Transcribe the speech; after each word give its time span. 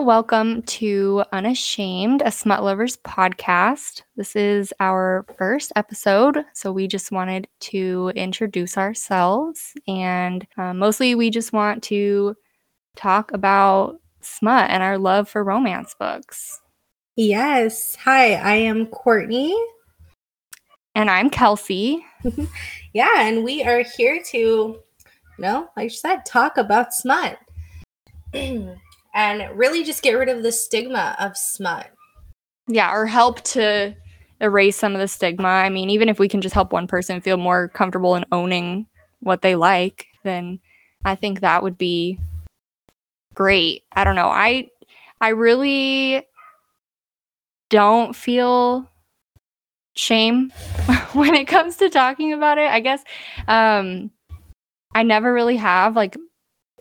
welcome 0.00 0.62
to 0.62 1.24
Unashamed, 1.32 2.22
a 2.24 2.30
Smut 2.30 2.62
Lovers 2.62 2.98
podcast. 2.98 4.02
This 4.16 4.36
is 4.36 4.72
our 4.78 5.24
first 5.38 5.72
episode, 5.74 6.44
so 6.52 6.70
we 6.70 6.86
just 6.86 7.12
wanted 7.12 7.48
to 7.60 8.12
introduce 8.14 8.76
ourselves, 8.76 9.72
and 9.88 10.46
uh, 10.58 10.74
mostly 10.74 11.14
we 11.14 11.30
just 11.30 11.52
want 11.52 11.82
to 11.84 12.34
talk 12.94 13.32
about 13.32 13.98
smut 14.20 14.70
and 14.70 14.82
our 14.82 14.98
love 14.98 15.28
for 15.28 15.42
romance 15.42 15.94
books. 15.98 16.60
Yes. 17.16 17.96
Hi, 17.96 18.34
I 18.34 18.54
am 18.56 18.86
Courtney. 18.86 19.56
And 20.94 21.08
I'm 21.08 21.30
Kelsey. 21.30 22.04
yeah, 22.92 23.20
and 23.20 23.44
we 23.44 23.62
are 23.62 23.82
here 23.96 24.22
to, 24.30 24.38
you 24.38 24.82
know, 25.38 25.68
like 25.76 25.84
you 25.84 25.90
said, 25.90 26.26
talk 26.26 26.58
about 26.58 26.92
smut. 26.92 27.38
and 29.16 29.58
really 29.58 29.82
just 29.82 30.02
get 30.02 30.12
rid 30.12 30.28
of 30.28 30.42
the 30.42 30.52
stigma 30.52 31.16
of 31.18 31.36
smut. 31.36 31.88
Yeah, 32.68 32.94
or 32.94 33.06
help 33.06 33.40
to 33.44 33.96
erase 34.40 34.76
some 34.76 34.92
of 34.92 35.00
the 35.00 35.08
stigma. 35.08 35.48
I 35.48 35.70
mean, 35.70 35.88
even 35.88 36.10
if 36.10 36.18
we 36.18 36.28
can 36.28 36.42
just 36.42 36.54
help 36.54 36.70
one 36.70 36.86
person 36.86 37.22
feel 37.22 37.38
more 37.38 37.68
comfortable 37.68 38.14
in 38.14 38.26
owning 38.30 38.86
what 39.20 39.40
they 39.40 39.56
like, 39.56 40.06
then 40.22 40.60
I 41.04 41.14
think 41.14 41.40
that 41.40 41.62
would 41.62 41.78
be 41.78 42.20
great. 43.34 43.84
I 43.92 44.04
don't 44.04 44.16
know. 44.16 44.28
I 44.28 44.68
I 45.18 45.30
really 45.30 46.22
don't 47.70 48.14
feel 48.14 48.88
shame 49.94 50.50
when 51.14 51.34
it 51.34 51.46
comes 51.46 51.76
to 51.78 51.88
talking 51.88 52.34
about 52.34 52.58
it. 52.58 52.70
I 52.70 52.80
guess 52.80 53.02
um 53.48 54.10
I 54.94 55.04
never 55.04 55.32
really 55.32 55.56
have 55.56 55.96
like 55.96 56.16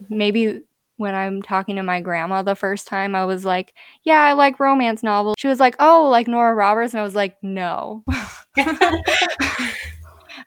maybe 0.09 0.64
when 0.98 1.16
I'm 1.16 1.42
talking 1.42 1.76
to 1.76 1.84
my 1.84 2.02
grandma 2.02 2.42
the 2.42 2.56
first 2.56 2.88
time, 2.88 3.16
I 3.16 3.26
was 3.26 3.46
like, 3.46 3.74
Yeah, 4.04 4.22
I 4.22 4.34
like 4.34 4.60
romance 4.60 5.04
novels. 5.04 5.36
She 5.38 5.48
was 5.48 5.60
like, 5.60 5.76
Oh, 5.80 6.08
like 6.10 6.28
Nora 6.28 6.54
Roberts. 6.54 6.94
And 6.94 7.02
I 7.02 7.04
was 7.04 7.16
like, 7.16 7.36
No. 7.42 8.04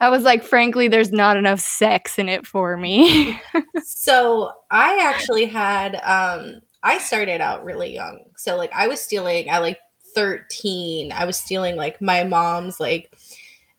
I 0.01 0.11
was 0.11 0.23
like, 0.23 0.45
frankly, 0.45 0.89
there's 0.89 1.13
not 1.13 1.37
enough 1.37 1.61
sex 1.61 2.19
in 2.19 2.29
it 2.29 2.47
for 2.47 2.77
me. 2.77 3.41
so 3.85 4.53
I 4.71 4.99
actually 5.03 5.47
had 5.47 5.97
um 6.05 6.61
I 6.83 6.99
started 6.99 7.41
out 7.41 7.65
really 7.65 7.93
young. 7.95 8.21
So 8.37 8.57
like 8.57 8.73
I 8.73 8.87
was 8.89 9.01
stealing 9.01 9.49
at 9.49 9.61
like 9.61 9.79
13. 10.15 11.13
I 11.13 11.25
was 11.25 11.37
stealing 11.37 11.77
like 11.77 12.01
my 12.01 12.25
mom's 12.25 12.81
like 12.81 13.13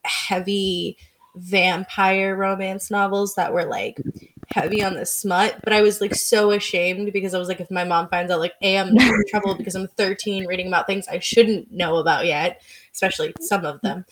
heavy 0.04 0.98
vampire 1.36 2.36
romance 2.36 2.92
novels 2.92 3.36
that 3.36 3.54
were 3.54 3.66
like 3.66 3.98
heavy 4.52 4.83
on 4.83 4.95
the 4.95 5.05
smut, 5.05 5.59
but 5.64 5.73
I 5.73 5.81
was 5.81 6.02
like 6.02 6.16
so 6.16 6.52
ashamed 6.52 7.14
because 7.14 7.33
I 7.33 7.39
was 7.39 7.47
like, 7.47 7.61
if 7.61 7.69
my 7.69 7.83
mom 7.83 8.08
finds 8.09 8.31
out, 8.31 8.39
like, 8.39 8.55
A, 8.61 8.78
I'm 8.78 8.97
in 8.97 9.23
trouble 9.28 9.55
because 9.55 9.75
I'm 9.75 9.88
13 9.88 10.45
reading 10.47 10.67
about 10.67 10.88
things 10.88 11.08
I 11.08 11.19
shouldn't 11.19 11.72
know 11.72 11.97
about 11.97 12.25
yet, 12.25 12.61
especially 12.94 13.33
some 13.42 13.66
of 13.66 13.81
them. 13.81 14.05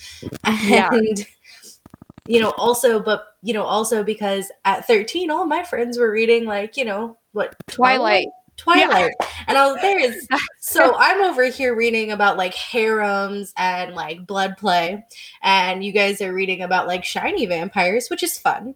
Yeah. 0.63 0.89
And, 0.91 1.25
you 2.27 2.41
know, 2.41 2.51
also, 2.51 2.99
but, 2.99 3.35
you 3.41 3.53
know, 3.53 3.63
also 3.63 4.03
because 4.03 4.51
at 4.65 4.85
13, 4.85 5.31
all 5.31 5.45
my 5.45 5.63
friends 5.63 5.97
were 5.97 6.11
reading, 6.11 6.45
like, 6.45 6.77
you 6.77 6.85
know, 6.85 7.17
what, 7.31 7.55
Twilight. 7.67 8.27
Twilight. 8.57 9.13
Yeah. 9.19 9.27
And 9.47 9.57
I 9.57 9.71
was 9.71 9.81
there 9.81 9.99
is 9.99 10.27
so 10.59 10.95
I'm 10.97 11.21
over 11.21 11.45
here 11.45 11.75
reading 11.75 12.11
about 12.11 12.37
like 12.37 12.55
harems 12.55 13.53
and 13.55 13.93
like 13.93 14.25
blood 14.25 14.57
play. 14.57 15.05
And 15.43 15.83
you 15.83 15.91
guys 15.91 16.21
are 16.21 16.33
reading 16.33 16.63
about 16.63 16.87
like 16.87 17.05
shiny 17.05 17.45
vampires, 17.45 18.09
which 18.09 18.23
is 18.23 18.39
fun. 18.39 18.73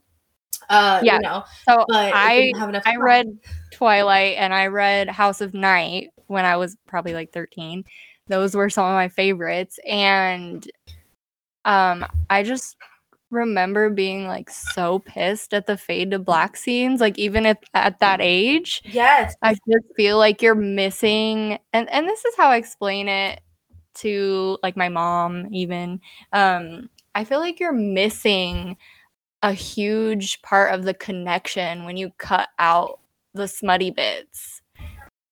Uh, 0.72 1.02
yeah. 1.04 1.16
You 1.16 1.22
know, 1.22 1.44
so 1.68 1.86
I 1.90 2.54
I 2.86 2.96
read 2.96 3.38
Twilight 3.74 4.38
and 4.38 4.54
I 4.54 4.68
read 4.68 5.10
House 5.10 5.42
of 5.42 5.54
Night 5.54 6.12
when 6.28 6.46
I 6.46 6.56
was 6.56 6.78
probably 6.88 7.14
like 7.14 7.34
13. 7.34 7.84
Those 8.28 8.56
were 8.56 8.70
some 8.70 8.86
of 8.86 8.94
my 8.94 9.10
favorites, 9.10 9.80
and 9.86 10.66
um, 11.66 12.06
I 12.30 12.44
just 12.44 12.78
remember 13.32 13.90
being 13.90 14.28
like 14.28 14.50
so 14.50 15.00
pissed 15.00 15.54
at 15.54 15.66
the 15.66 15.78
fade 15.78 16.12
to 16.12 16.20
black 16.20 16.58
scenes 16.58 17.00
like 17.00 17.18
even 17.18 17.46
at, 17.46 17.64
at 17.74 17.98
that 18.00 18.20
age 18.22 18.82
yes 18.84 19.34
i 19.42 19.54
just 19.54 19.86
feel 19.96 20.18
like 20.18 20.42
you're 20.42 20.54
missing 20.54 21.58
and 21.72 21.90
and 21.90 22.10
this 22.10 22.26
is 22.26 22.36
how 22.36 22.50
i 22.50 22.58
explain 22.58 23.08
it 23.08 23.40
to 23.94 24.58
like 24.64 24.76
my 24.76 24.90
mom 24.90 25.48
even 25.54 26.02
um 26.34 26.90
i 27.16 27.24
feel 27.24 27.40
like 27.40 27.58
you're 27.58 27.72
missing 27.72 28.76
a 29.44 29.54
huge 29.54 30.42
part 30.42 30.74
of 30.74 30.84
the 30.84 30.94
connection 30.94 31.86
when 31.86 31.98
you 31.98 32.12
cut 32.18 32.50
out 32.60 33.00
the 33.34 33.48
smutty 33.48 33.92
bits. 33.92 34.62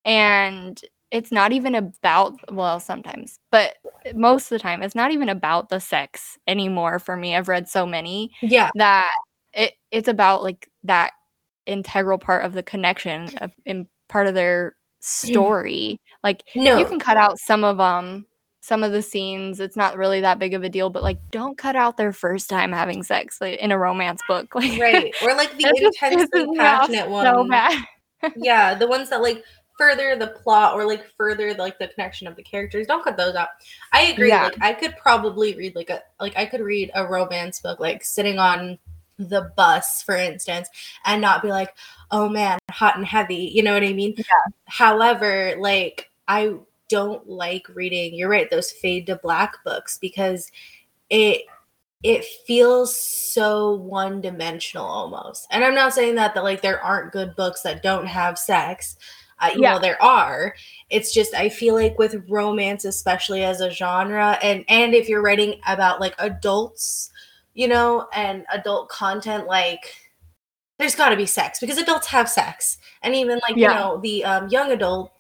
And 0.06 0.82
it's 1.12 1.32
not 1.32 1.52
even 1.52 1.76
about 1.76 2.40
well 2.54 2.80
sometimes 2.80 3.40
but 3.52 3.78
most 4.14 4.46
of 4.46 4.50
the 4.50 4.60
time 4.60 4.84
it's 4.84 4.96
not 4.96 5.12
even 5.12 5.30
about 5.30 5.70
the 5.70 5.80
sex 5.80 6.38
anymore 6.48 7.00
for 7.00 7.16
me 7.16 7.36
i've 7.36 7.48
read 7.48 7.68
so 7.68 7.86
many 7.86 8.32
yeah 8.42 8.70
that 8.76 9.12
it 9.54 9.74
it's 9.92 10.08
about 10.08 10.44
like 10.44 10.70
that 10.84 11.12
integral 11.66 12.18
part 12.18 12.46
of 12.46 12.54
the 12.54 12.64
connection 12.64 13.30
of, 13.38 13.52
in 13.66 13.88
part 14.08 14.28
of 14.28 14.36
their 14.36 14.76
mm-hmm. 15.02 15.32
story 15.32 16.00
like 16.24 16.44
no. 16.56 16.78
you 16.78 16.86
can 16.86 17.00
cut 17.00 17.18
out 17.18 17.40
some 17.40 17.64
of 17.64 17.78
them 17.78 18.26
some 18.70 18.84
of 18.84 18.92
the 18.92 19.02
scenes 19.02 19.60
it's 19.60 19.76
not 19.76 19.98
really 19.98 20.22
that 20.22 20.38
big 20.38 20.54
of 20.54 20.64
a 20.64 20.70
deal 20.70 20.92
but 20.92 21.02
like 21.02 21.18
don't 21.32 21.58
cut 21.58 21.76
out 21.76 21.98
their 21.98 22.14
first 22.14 22.48
time 22.52 22.72
having 22.72 23.02
sex 23.02 23.42
like, 23.42 23.58
in 23.58 23.72
a 23.72 23.78
romance 23.78 24.22
book 24.28 24.54
like 24.56 24.80
right 24.80 25.12
or 25.24 25.34
like 25.34 25.58
the 25.58 25.66
intensely 25.76 26.56
passionate 26.56 27.10
ones 27.10 27.28
so 27.28 27.48
bad. 27.50 27.84
yeah 28.38 28.76
the 28.76 28.88
ones 28.88 29.10
that 29.10 29.24
like 29.24 29.44
further 29.76 30.16
the 30.16 30.28
plot 30.28 30.76
or 30.76 30.86
like 30.86 31.04
further 31.18 31.56
like 31.56 31.80
the 31.80 31.88
connection 31.88 32.28
of 32.28 32.36
the 32.36 32.44
characters 32.44 32.86
don't 32.86 33.04
cut 33.04 33.18
those 33.18 33.34
out 33.34 33.48
i 33.92 34.04
agree 34.04 34.30
yeah. 34.30 34.44
like 34.44 34.62
i 34.62 34.72
could 34.72 34.96
probably 34.98 35.56
read 35.56 35.76
like 35.76 35.90
a 35.90 36.04
like 36.20 36.38
i 36.38 36.46
could 36.46 36.62
read 36.62 36.92
a 36.94 37.08
romance 37.08 37.60
book 37.62 37.80
like 37.80 38.04
sitting 38.04 38.38
on 38.38 38.78
the 39.18 39.52
bus 39.58 40.04
for 40.04 40.16
instance 40.16 40.70
and 41.06 41.22
not 41.22 41.42
be 41.42 41.48
like 41.48 41.74
oh 42.12 42.30
man 42.30 42.60
hot 42.70 42.96
and 42.98 43.06
heavy 43.06 43.50
you 43.52 43.64
know 43.64 43.74
what 43.74 43.84
i 43.84 43.94
mean 43.94 44.14
yeah. 44.16 44.24
however 44.66 45.56
like 45.58 46.12
i 46.28 46.54
don't 46.90 47.28
like 47.30 47.66
reading 47.74 48.14
you're 48.14 48.30
right 48.30 48.50
those 48.50 48.72
fade 48.72 49.06
to 49.06 49.16
black 49.18 49.64
books 49.64 49.98
because 49.98 50.52
it 51.10 51.44
it 52.04 52.24
feels 52.48 52.96
so 52.96 53.76
one 53.76 54.22
dimensional 54.22 54.86
almost 54.86 55.48
and 55.52 55.64
i'm 55.64 55.76
not 55.76 55.94
saying 55.94 56.16
that 56.16 56.34
that 56.34 56.44
like 56.44 56.62
there 56.62 56.82
aren't 56.82 57.12
good 57.12 57.36
books 57.36 57.62
that 57.62 57.84
don't 57.84 58.08
have 58.08 58.38
sex 58.38 58.98
uh, 59.40 59.50
you 59.54 59.62
yeah. 59.62 59.74
know 59.74 59.80
there 59.80 60.02
are 60.02 60.54
it's 60.90 61.14
just 61.14 61.34
i 61.36 61.48
feel 61.48 61.74
like 61.74 61.98
with 61.98 62.24
romance 62.30 62.86
especially 62.86 63.44
as 63.44 63.62
a 63.62 63.70
genre 63.70 64.38
and 64.42 64.66
and 64.68 64.94
if 64.94 65.08
you're 65.08 65.22
writing 65.22 65.60
about 65.68 66.00
like 66.00 66.16
adults 66.20 67.12
you 67.54 67.68
know 67.68 68.08
and 68.14 68.46
adult 68.54 68.90
content 68.90 69.46
like 69.46 69.94
there's 70.78 70.96
got 70.96 71.10
to 71.10 71.18
be 71.18 71.26
sex 71.26 71.60
because 71.60 71.78
adults 71.78 72.08
have 72.08 72.30
sex 72.30 72.78
and 73.04 73.14
even 73.14 73.40
like 73.48 73.56
yeah. 73.56 73.70
you 73.70 73.76
know 73.76 73.98
the 74.02 74.24
um, 74.24 74.48
young 74.50 74.72
adult 74.72 75.12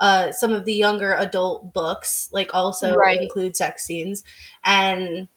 uh, 0.00 0.32
some 0.32 0.52
of 0.52 0.64
the 0.64 0.74
younger 0.74 1.14
adult 1.14 1.72
books 1.72 2.28
like 2.32 2.54
also 2.54 2.94
right. 2.94 3.20
include 3.20 3.56
sex 3.56 3.84
scenes. 3.84 4.24
And 4.64 5.28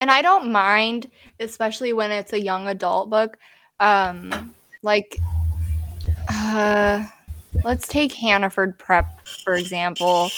and 0.00 0.10
i 0.10 0.22
don't 0.22 0.50
mind 0.50 1.10
especially 1.38 1.92
when 1.92 2.10
it's 2.10 2.32
a 2.32 2.40
young 2.40 2.68
adult 2.68 3.10
book 3.10 3.38
um 3.78 4.54
like 4.82 5.18
uh 6.28 7.04
let's 7.64 7.86
take 7.86 8.12
hannaford 8.12 8.78
prep 8.78 9.26
for 9.44 9.54
example. 9.54 10.30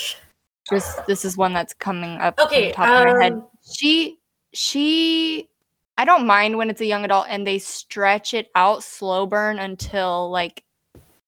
Just 0.71 1.05
this 1.07 1.25
is 1.25 1.37
one 1.37 1.53
that's 1.53 1.75
coming 1.75 2.21
up 2.21 2.39
okay 2.39 2.73
top 2.73 2.89
um, 2.89 3.09
of 3.09 3.15
my 3.15 3.25
head. 3.25 3.33
um, 3.33 3.47
she 3.75 4.19
she 4.53 5.49
i 5.99 6.05
don't 6.05 6.25
mind 6.27 6.57
when 6.57 6.71
it's 6.71 6.81
a 6.81 6.87
young 6.87 7.05
adult 7.05 7.27
and 7.29 7.45
they 7.45 7.59
stretch 7.59 8.33
it 8.33 8.49
out 8.55 8.85
slow 8.85 9.27
burn 9.27 9.59
until 9.59 10.31
like 10.31 10.63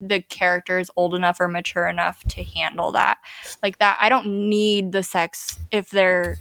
the 0.08 0.22
character 0.22 0.78
is 0.78 0.90
old 0.96 1.14
enough 1.14 1.40
or 1.40 1.48
mature 1.48 1.86
enough 1.86 2.22
to 2.24 2.44
handle 2.44 2.92
that. 2.92 3.18
Like 3.62 3.78
that, 3.78 3.98
I 4.00 4.08
don't 4.08 4.48
need 4.48 4.92
the 4.92 5.02
sex 5.02 5.58
if 5.70 5.90
they're 5.90 6.38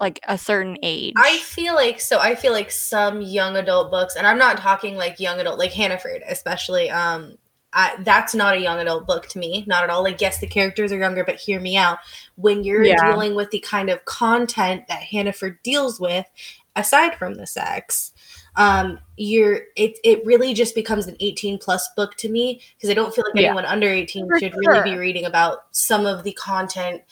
like 0.00 0.20
a 0.26 0.38
certain 0.38 0.78
age. 0.82 1.14
I 1.16 1.38
feel 1.38 1.74
like 1.74 2.00
so. 2.00 2.18
I 2.18 2.34
feel 2.34 2.52
like 2.52 2.70
some 2.70 3.20
young 3.20 3.56
adult 3.56 3.90
books, 3.90 4.16
and 4.16 4.26
I'm 4.26 4.38
not 4.38 4.56
talking 4.58 4.96
like 4.96 5.20
young 5.20 5.38
adult, 5.40 5.58
like 5.58 5.72
Hannaford, 5.72 6.22
especially. 6.26 6.90
Um, 6.90 7.36
I, 7.72 7.96
that's 8.00 8.34
not 8.34 8.56
a 8.56 8.60
young 8.60 8.80
adult 8.80 9.06
book 9.06 9.28
to 9.28 9.38
me, 9.38 9.62
not 9.68 9.84
at 9.84 9.90
all. 9.90 10.02
Like, 10.02 10.20
yes, 10.20 10.40
the 10.40 10.46
characters 10.48 10.90
are 10.90 10.98
younger, 10.98 11.22
but 11.22 11.36
hear 11.36 11.60
me 11.60 11.76
out. 11.76 11.98
When 12.34 12.64
you're 12.64 12.82
yeah. 12.82 13.12
dealing 13.12 13.36
with 13.36 13.50
the 13.52 13.60
kind 13.60 13.90
of 13.90 14.04
content 14.06 14.88
that 14.88 15.02
Hannaford 15.02 15.62
deals 15.62 16.00
with, 16.00 16.26
aside 16.74 17.14
from 17.14 17.34
the 17.34 17.46
sex, 17.46 18.12
um 18.56 18.98
you're 19.16 19.60
it 19.76 19.98
it 20.04 20.24
really 20.24 20.54
just 20.54 20.74
becomes 20.74 21.06
an 21.06 21.16
18 21.20 21.58
plus 21.58 21.88
book 21.96 22.16
to 22.16 22.28
me 22.28 22.60
because 22.76 22.90
i 22.90 22.94
don't 22.94 23.14
feel 23.14 23.24
like 23.26 23.42
yeah. 23.42 23.48
anyone 23.48 23.64
under 23.64 23.88
18 23.88 24.28
For 24.28 24.38
should 24.38 24.52
sure. 24.52 24.60
really 24.60 24.92
be 24.92 24.98
reading 24.98 25.24
about 25.24 25.64
some 25.72 26.06
of 26.06 26.24
the 26.24 26.32
content 26.32 27.02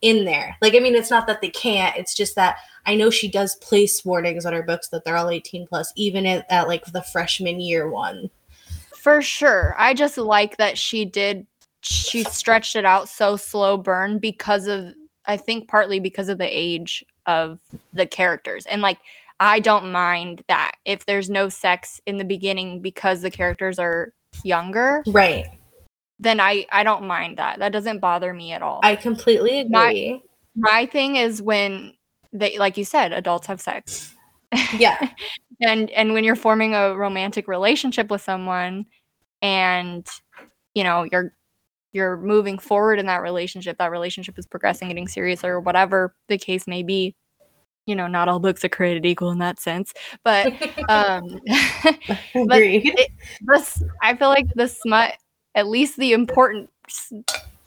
in 0.00 0.24
there 0.24 0.56
like 0.60 0.74
i 0.74 0.78
mean 0.78 0.94
it's 0.94 1.10
not 1.10 1.26
that 1.26 1.40
they 1.40 1.50
can't 1.50 1.96
it's 1.96 2.14
just 2.14 2.34
that 2.34 2.56
i 2.86 2.94
know 2.94 3.10
she 3.10 3.28
does 3.28 3.54
place 3.56 4.04
warnings 4.04 4.44
on 4.44 4.52
her 4.52 4.62
books 4.62 4.88
that 4.88 5.04
they're 5.04 5.16
all 5.16 5.30
18 5.30 5.66
plus 5.66 5.92
even 5.96 6.26
at, 6.26 6.44
at 6.50 6.68
like 6.68 6.84
the 6.86 7.02
freshman 7.02 7.60
year 7.60 7.88
one 7.88 8.28
for 8.94 9.22
sure 9.22 9.74
i 9.78 9.94
just 9.94 10.18
like 10.18 10.56
that 10.56 10.76
she 10.76 11.04
did 11.04 11.46
she 11.82 12.22
stretched 12.24 12.76
it 12.76 12.84
out 12.84 13.08
so 13.08 13.36
slow 13.36 13.76
burn 13.76 14.18
because 14.18 14.66
of 14.66 14.94
I 15.26 15.36
think 15.36 15.68
partly 15.68 16.00
because 16.00 16.28
of 16.28 16.38
the 16.38 16.46
age 16.46 17.04
of 17.26 17.58
the 17.92 18.06
characters. 18.06 18.66
And 18.66 18.82
like 18.82 18.98
I 19.40 19.60
don't 19.60 19.92
mind 19.92 20.42
that 20.48 20.72
if 20.84 21.06
there's 21.06 21.30
no 21.30 21.48
sex 21.48 22.00
in 22.06 22.18
the 22.18 22.24
beginning 22.24 22.80
because 22.80 23.22
the 23.22 23.30
characters 23.30 23.78
are 23.78 24.12
younger. 24.44 25.02
Right. 25.06 25.46
Then 26.18 26.40
I 26.40 26.66
I 26.70 26.84
don't 26.84 27.06
mind 27.06 27.38
that. 27.38 27.58
That 27.58 27.72
doesn't 27.72 27.98
bother 27.98 28.32
me 28.32 28.52
at 28.52 28.62
all. 28.62 28.80
I 28.82 28.96
completely 28.96 29.60
agree. 29.60 29.70
My, 29.70 30.20
my 30.54 30.86
thing 30.86 31.16
is 31.16 31.42
when 31.42 31.94
they 32.32 32.58
like 32.58 32.76
you 32.76 32.84
said 32.84 33.12
adults 33.12 33.46
have 33.46 33.60
sex. 33.60 34.14
Yeah. 34.78 35.08
and 35.60 35.90
and 35.90 36.12
when 36.12 36.24
you're 36.24 36.36
forming 36.36 36.74
a 36.74 36.96
romantic 36.96 37.48
relationship 37.48 38.10
with 38.10 38.20
someone 38.20 38.86
and 39.40 40.06
you 40.74 40.84
know 40.84 41.04
you're 41.10 41.34
you're 41.92 42.16
moving 42.16 42.58
forward 42.58 42.98
in 42.98 43.06
that 43.06 43.22
relationship 43.22 43.76
that 43.78 43.90
relationship 43.90 44.38
is 44.38 44.46
progressing 44.46 44.88
getting 44.88 45.08
serious 45.08 45.44
or 45.44 45.60
whatever 45.60 46.14
the 46.28 46.38
case 46.38 46.66
may 46.66 46.82
be 46.82 47.14
you 47.86 47.94
know 47.94 48.06
not 48.06 48.28
all 48.28 48.38
books 48.38 48.64
are 48.64 48.68
created 48.68 49.04
equal 49.04 49.30
in 49.30 49.38
that 49.38 49.60
sense 49.60 49.92
but 50.24 50.46
um 50.88 51.22
but 52.46 52.62
it, 52.62 53.10
this 53.40 53.82
i 54.02 54.14
feel 54.14 54.28
like 54.28 54.46
the 54.54 54.68
smut 54.68 55.14
at 55.54 55.66
least 55.66 55.96
the 55.96 56.12
important 56.12 56.70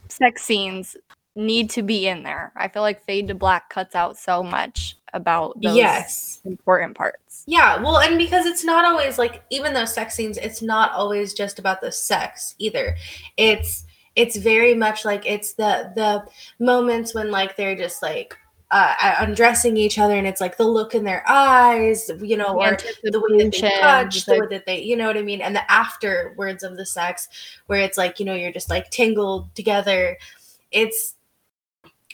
sex 0.09 0.44
scenes 0.44 0.95
need 1.35 1.69
to 1.69 1.81
be 1.81 2.07
in 2.07 2.23
there 2.23 2.51
i 2.56 2.67
feel 2.67 2.81
like 2.81 3.03
fade 3.03 3.27
to 3.27 3.35
black 3.35 3.69
cuts 3.69 3.95
out 3.95 4.17
so 4.17 4.41
much 4.41 4.97
about 5.13 5.59
those 5.62 5.75
yes. 5.75 6.41
important 6.45 6.95
parts 6.95 7.25
Yeah, 7.47 7.79
well, 7.81 8.00
and 8.00 8.17
because 8.17 8.45
it's 8.45 8.63
not 8.63 8.85
always 8.85 9.19
like 9.19 9.44
even 9.51 9.73
those 9.73 9.94
sex 9.94 10.15
scenes, 10.15 10.38
it's 10.38 10.62
not 10.62 10.91
always 10.94 11.33
just 11.33 11.59
about 11.59 11.79
the 11.79 11.91
sex 11.91 12.56
either. 12.57 12.95
It's 13.38 13.85
it's 14.15 14.35
very 14.35 14.73
much 14.73 15.06
like 15.06 15.25
it's 15.25 15.53
the 15.53 15.91
the 15.95 16.25
moments 16.63 17.13
when 17.13 17.29
like 17.29 17.56
they're 17.56 17.75
just 17.75 18.01
like 18.01 18.35
uh, 18.71 19.15
undressing 19.19 19.77
each 19.77 20.00
other, 20.00 20.15
and 20.15 20.25
it's 20.27 20.41
like 20.41 20.57
the 20.57 20.63
look 20.67 20.95
in 20.95 21.03
their 21.03 21.23
eyes, 21.29 22.09
you 22.21 22.35
know, 22.38 22.59
or 22.59 22.77
the 23.03 23.19
way 23.19 23.44
that 23.44 23.51
they 23.51 23.69
touch, 23.79 24.25
the 24.25 24.39
way 24.39 24.47
that 24.50 24.65
they, 24.65 24.81
you 24.81 24.95
know 24.97 25.07
what 25.07 25.17
I 25.17 25.21
mean, 25.21 25.41
and 25.41 25.56
the 25.56 25.71
afterwards 25.71 26.63
of 26.63 26.75
the 26.77 26.85
sex, 26.85 27.29
where 27.67 27.79
it's 27.81 27.97
like 27.97 28.19
you 28.19 28.25
know 28.25 28.33
you're 28.33 28.51
just 28.51 28.69
like 28.69 28.89
tangled 28.89 29.53
together. 29.56 30.17
It's 30.71 31.15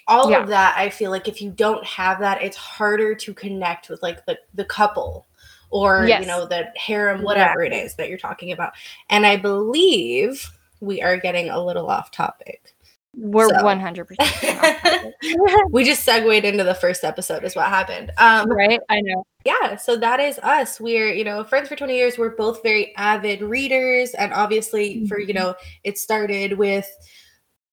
all 0.08 0.32
Yeah. 0.32 0.42
of 0.42 0.48
that 0.50 0.74
i 0.78 0.90
feel 0.90 1.12
like 1.12 1.28
if 1.28 1.42
you 1.44 1.52
don't 1.52 1.86
have 1.86 2.20
that 2.20 2.42
it's 2.42 2.58
harder 2.58 3.14
to 3.14 3.34
connect 3.36 3.88
with 3.88 4.02
like 4.02 4.26
the 4.26 4.38
the 4.56 4.66
couple 4.66 5.28
or 5.70 6.06
Yes. 6.08 6.22
you 6.22 6.28
know 6.28 6.46
the 6.48 6.66
harem 6.76 7.22
whatever 7.22 7.62
it 7.62 7.72
is 7.72 7.96
that 7.96 8.10
you're 8.10 8.18
talking 8.18 8.52
about 8.52 8.74
and 9.12 9.28
i 9.28 9.38
believe 9.38 10.52
we 10.80 11.02
are 11.04 11.18
getting 11.18 11.50
a 11.52 11.64
little 11.64 11.88
off 11.88 12.10
topic 12.10 12.74
we're 13.14 13.50
100% 13.50 15.14
we 15.72 15.84
just 15.84 16.04
segued 16.04 16.46
into 16.46 16.64
the 16.64 16.76
first 16.76 17.04
episode 17.04 17.44
is 17.44 17.56
what 17.56 17.68
happened. 17.68 18.12
Um 18.18 18.50
right? 18.50 18.80
I 18.90 19.02
know. 19.02 19.26
yeah 19.46 19.76
so 19.76 19.98
that 19.98 20.20
is 20.20 20.40
us. 20.40 20.80
We're 20.80 21.12
you 21.12 21.24
know 21.24 21.44
friends 21.44 21.68
for 21.68 21.76
20 21.76 21.96
years. 21.96 22.18
We're 22.18 22.36
both 22.36 22.64
very 22.64 22.96
avid 22.96 23.42
readers 23.42 24.14
and 24.14 24.34
obviously 24.34 25.06
for 25.08 25.20
you 25.20 25.34
know 25.34 25.56
it 25.84 25.98
started 25.98 26.58
with 26.58 26.90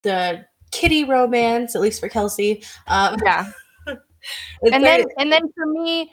the 0.02 0.44
kitty 0.72 1.04
romance 1.04 1.74
at 1.74 1.82
least 1.82 2.00
for 2.00 2.08
kelsey. 2.08 2.64
Um 2.86 3.16
yeah. 3.24 3.50
And 4.72 4.84
then 4.84 5.04
and 5.18 5.30
then 5.30 5.42
for 5.54 5.64
me 5.66 6.10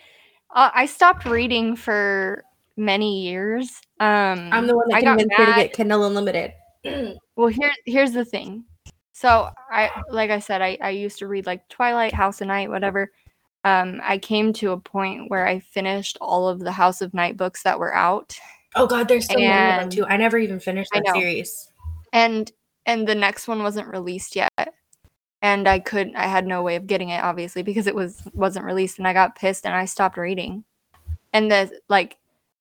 uh, 0.54 0.70
i 0.74 0.86
stopped 0.86 1.26
reading 1.26 1.76
for 1.76 2.44
many 2.78 3.24
years. 3.24 3.82
Um 4.00 4.50
i'm 4.54 4.68
the 4.68 4.76
one 4.76 4.88
that 4.90 4.98
I 4.98 5.02
convinced 5.02 5.34
her 5.36 5.46
to 5.48 5.54
get 5.54 5.74
kindle 5.74 6.06
unlimited. 6.06 6.54
Well 7.36 7.48
here 7.50 7.74
here's 7.86 8.14
the 8.14 8.24
thing 8.24 8.64
so 9.16 9.50
i 9.72 9.90
like 10.12 10.30
i 10.30 10.40
said 10.40 10.62
I, 10.62 10.78
I 10.82 10.90
used 10.90 11.20
to 11.20 11.28
read 11.28 11.46
like 11.46 11.68
twilight 11.70 12.14
house 12.14 12.42
of 12.42 12.48
night 12.48 12.70
whatever. 12.70 13.12
Um 13.64 14.02
i 14.04 14.18
came 14.18 14.52
to 14.54 14.72
a 14.72 14.78
point 14.78 15.32
where 15.32 15.48
i 15.48 15.60
finished 15.60 16.18
all 16.20 16.50
of 16.50 16.60
the 16.60 16.72
house 16.74 17.02
of 17.02 17.14
night 17.14 17.38
books 17.38 17.64
that 17.64 17.80
were 17.80 17.96
out. 17.96 18.38
Oh 18.76 18.86
god 18.86 19.08
there's 19.08 19.28
so 19.28 19.40
many 19.40 19.48
of 19.48 19.82
them 19.82 19.90
too. 19.90 20.06
I 20.06 20.18
never 20.18 20.38
even 20.38 20.60
finished 20.60 20.92
I 20.94 21.00
that 21.00 21.06
know. 21.08 21.20
series. 21.20 21.70
And 22.12 22.52
and 22.86 23.08
the 23.08 23.16
next 23.16 23.48
one 23.48 23.64
wasn't 23.64 23.88
released 23.88 24.36
yet. 24.36 24.52
And 25.42 25.66
i 25.66 25.80
couldn't. 25.80 26.18
i 26.18 26.28
had 26.28 26.46
no 26.46 26.62
way 26.62 26.76
of 26.76 26.86
getting 26.86 27.10
it 27.10 27.24
obviously 27.24 27.64
because 27.64 27.88
it 27.88 27.96
was 27.96 28.22
wasn't 28.34 28.66
released 28.66 28.98
and 28.98 29.08
i 29.08 29.14
got 29.14 29.38
pissed 29.38 29.66
and 29.66 29.74
i 29.74 29.86
stopped 29.86 30.18
reading. 30.18 30.66
And 31.32 31.50
the 31.50 31.72
like 31.88 32.18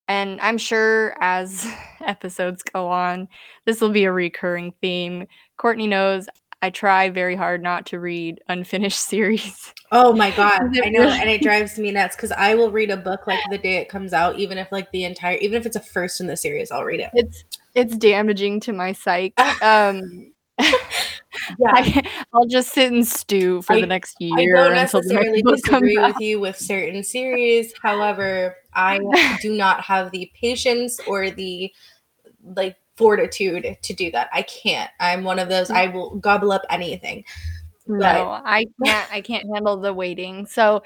and 0.06 0.40
i'm 0.40 0.58
sure 0.58 1.16
as 1.20 1.66
episodes 2.06 2.62
go 2.62 2.88
on 2.88 3.26
this 3.64 3.80
will 3.80 3.90
be 3.90 4.04
a 4.04 4.12
recurring 4.12 4.72
theme. 4.80 5.26
Courtney 5.56 5.86
knows 5.86 6.28
i 6.64 6.70
try 6.70 7.10
very 7.10 7.36
hard 7.36 7.62
not 7.62 7.84
to 7.86 8.00
read 8.00 8.40
unfinished 8.48 8.98
series 9.12 9.72
oh 9.92 10.12
my 10.12 10.30
god 10.30 10.60
i 10.82 10.88
know 10.88 11.02
and 11.02 11.28
it 11.28 11.42
drives 11.42 11.78
me 11.78 11.90
nuts 11.90 12.16
because 12.16 12.32
i 12.32 12.54
will 12.54 12.70
read 12.70 12.90
a 12.90 12.96
book 12.96 13.26
like 13.26 13.38
the 13.50 13.58
day 13.58 13.76
it 13.76 13.88
comes 13.88 14.12
out 14.12 14.38
even 14.38 14.56
if 14.56 14.72
like 14.72 14.90
the 14.92 15.04
entire 15.04 15.36
even 15.36 15.60
if 15.60 15.66
it's 15.66 15.76
a 15.76 15.80
first 15.80 16.20
in 16.20 16.26
the 16.26 16.36
series 16.36 16.70
i'll 16.70 16.84
read 16.84 17.00
it 17.00 17.10
it's 17.12 17.44
it's 17.74 17.96
damaging 17.96 18.60
to 18.60 18.72
my 18.72 18.92
psyche 18.92 19.34
um 19.62 20.32
yeah 21.58 21.72
I, 21.74 22.02
i'll 22.32 22.46
just 22.46 22.72
sit 22.72 22.92
and 22.92 23.06
stew 23.06 23.60
for 23.62 23.74
I- 23.74 23.80
the 23.80 23.86
next 23.86 24.16
year. 24.20 24.56
I 24.56 24.64
don't 24.64 24.74
necessarily 24.74 25.42
next 25.42 25.42
book 25.42 25.62
comes 25.64 25.88
disagree 25.88 25.98
with 25.98 26.20
you 26.20 26.40
with 26.40 26.56
certain 26.56 27.02
series. 27.02 27.72
However, 27.82 28.56
I 28.72 29.00
do 29.42 29.56
not 29.56 29.80
have 29.82 30.12
the 30.12 30.30
patience 30.40 31.00
or 31.08 31.30
the 31.30 31.72
like 32.44 32.76
fortitude 32.96 33.76
to 33.82 33.94
do 33.94 34.10
that. 34.12 34.28
I 34.32 34.42
can't. 34.42 34.90
I'm 35.00 35.24
one 35.24 35.38
of 35.38 35.48
those 35.48 35.70
I 35.70 35.88
will 35.88 36.16
gobble 36.16 36.52
up 36.52 36.62
anything. 36.70 37.24
No, 37.86 38.40
I 38.44 38.66
can't. 38.82 39.12
I 39.12 39.20
can't 39.20 39.44
handle 39.52 39.76
the 39.76 39.92
waiting. 39.92 40.46
So, 40.46 40.82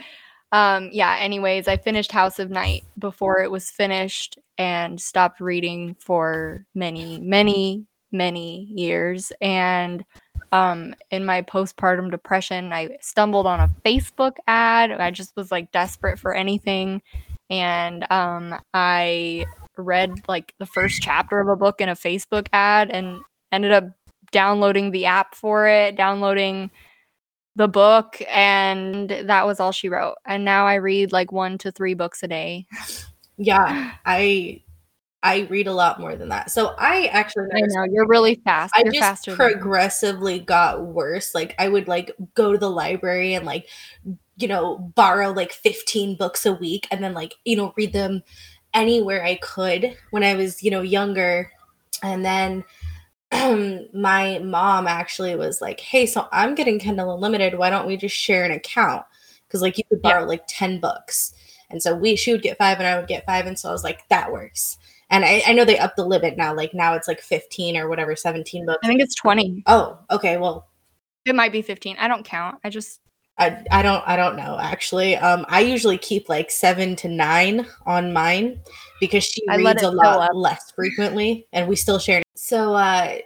um, 0.52 0.90
yeah. 0.93 1.16
Anyways, 1.20 1.69
I 1.69 1.76
finished 1.76 2.10
House 2.10 2.38
of 2.38 2.50
Night 2.50 2.84
before 2.99 3.43
it 3.43 3.50
was 3.50 3.70
finished, 3.70 4.38
and 4.58 5.00
stopped 5.00 5.40
reading 5.40 5.94
for 6.00 6.66
many, 6.75 7.20
many, 7.20 7.84
many 8.11 8.64
years. 8.75 9.31
And 9.40 10.04
um, 10.50 10.94
in 11.11 11.25
my 11.25 11.43
postpartum 11.43 12.11
depression, 12.11 12.72
I 12.72 12.99
stumbled 13.00 13.46
on 13.46 13.61
a 13.61 13.70
Facebook 13.84 14.37
ad. 14.49 14.90
I 14.90 15.11
just 15.11 15.37
was 15.37 15.52
like 15.52 15.71
desperate 15.71 16.18
for 16.18 16.35
anything, 16.35 17.02
and 17.49 18.11
um, 18.11 18.59
I 18.75 19.47
read 19.82 20.20
like 20.28 20.54
the 20.58 20.66
first 20.66 21.02
chapter 21.02 21.40
of 21.40 21.49
a 21.49 21.56
book 21.56 21.80
in 21.80 21.88
a 21.88 21.94
Facebook 21.94 22.49
ad, 22.52 22.90
and 22.90 23.20
ended 23.52 23.73
up 23.73 23.85
downloading 24.30 24.90
the 24.90 25.06
app 25.06 25.35
for 25.35 25.66
it, 25.66 25.97
downloading 25.97 26.70
the 27.56 27.66
book 27.66 28.23
and 28.28 29.11
that 29.11 29.44
was 29.44 29.58
all 29.58 29.73
she 29.73 29.88
wrote 29.88 30.14
and 30.25 30.44
now 30.44 30.64
i 30.64 30.75
read 30.75 31.11
like 31.11 31.32
one 31.32 31.58
to 31.58 31.73
three 31.73 31.92
books 31.92 32.23
a 32.23 32.28
day 32.28 32.64
Yeah, 33.38 33.92
I 34.06 34.62
I 35.23 35.40
read 35.50 35.66
a 35.66 35.73
lot 35.73 35.99
more 36.00 36.14
than 36.14 36.28
that. 36.28 36.50
So 36.50 36.75
I 36.78 37.06
actually 37.06 37.49
i 37.54 37.61
know 37.61 37.85
you're 37.90 38.06
really 38.06 38.37
fast 38.44 38.75
I 38.76 38.82
you're 38.82 38.92
just 38.92 39.00
faster 39.00 39.35
than 39.37 39.49
me. 39.49 39.52
progressively 39.52 40.38
got 40.40 40.85
worse. 40.85 41.35
Like 41.35 41.54
I 41.58 41.68
would 41.68 41.88
like 41.88 42.14
go 42.35 42.52
to 42.52 42.58
the 42.58 42.70
library 42.70 43.35
and 43.35 43.47
like 43.47 43.68
you 44.37 44.49
know 44.49 44.78
borrow 44.78 45.32
like 45.32 45.52
15 45.52 46.16
books 46.16 46.47
a 46.47 46.52
week 46.52 46.87
and 46.90 47.02
then 47.02 47.14
like 47.14 47.35
you 47.44 47.56
know 47.56 47.73
read 47.76 47.92
them 47.92 48.23
anywhere 48.75 49.25
I 49.25 49.37
could 49.37 49.96
when 50.10 50.22
I 50.25 50.34
was 50.34 50.62
you 50.62 50.70
know 50.70 50.82
younger. 50.82 51.50
And 52.02 52.25
then 52.25 52.64
my 53.94 54.38
mom 54.38 54.87
actually 54.87 55.34
was 55.37 55.60
like, 55.60 55.80
"Hey, 55.80 56.06
so 56.06 56.28
I'm 56.32 56.54
getting 56.54 56.78
Kindle 56.78 57.14
Unlimited. 57.14 57.58
Why 57.58 57.70
don't 57.70 57.87
we 57.87 57.96
just 57.96 58.16
share 58.16 58.44
an 58.44 58.52
account? 58.52 59.04
Because 59.46 59.62
like 59.62 59.78
you 59.78 59.84
could 59.88 60.00
Yeah. 60.04 60.10
borrow 60.12 60.25
like 60.26 60.44
10 60.48 60.80
books." 60.80 61.34
And 61.70 61.82
so 61.82 61.94
we 61.94 62.16
she 62.16 62.32
would 62.32 62.42
get 62.42 62.56
five 62.58 62.78
and 62.78 62.87
I 62.87 62.96
would 62.98 63.08
get 63.08 63.26
five. 63.26 63.46
And 63.46 63.58
so 63.58 63.68
I 63.68 63.72
was 63.72 63.84
like, 63.84 64.08
that 64.08 64.32
works. 64.32 64.78
And 65.10 65.25
I, 65.25 65.42
I 65.46 65.52
know 65.52 65.64
they 65.66 65.78
up 65.78 65.96
the 65.96 66.04
limit 66.06 66.37
now. 66.38 66.54
Like 66.54 66.72
now 66.72 66.94
it's 66.94 67.08
like 67.08 67.20
15 67.20 67.76
or 67.76 67.88
whatever, 67.88 68.16
17 68.16 68.64
books. 68.64 68.78
i 68.82 68.87
think 68.87 69.00
it's 69.02 69.14
20 69.14 69.62
Oh, 69.66 69.98
okay. 70.10 70.38
Well, 70.38 70.68
it 71.26 71.34
might 71.34 71.52
be 71.52 71.60
15 71.60 71.96
i 71.98 72.08
don't 72.08 72.25
count 72.25 72.56
i 72.64 72.70
just 72.70 73.00
I, 73.38 73.62
I 73.71 73.83
don't 73.83 74.02
I 74.07 74.16
don't 74.16 74.37
know 74.37 74.59
actually. 74.61 75.16
Um, 75.16 75.47
I 75.49 75.61
usually 75.61 75.99
keep 75.99 76.28
like 76.28 76.50
seven 76.50 76.97
to 76.97 77.09
nine 77.09 77.66
on 77.87 78.12
mine 78.12 78.61
because 79.00 79.25
she 79.25 79.42
I 79.49 79.57
reads 79.57 79.83
a 79.83 79.90
lot 79.90 80.35
less 80.35 80.73
frequently, 80.73 81.47
and 81.52 81.68
we 81.68 81.76
still 81.76 81.99
share. 81.99 82.23
So 82.35 82.75
uh, 82.75 83.18